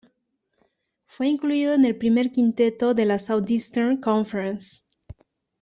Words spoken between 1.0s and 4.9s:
Fue incluido en el primer quinteto de la Southeastern Conference.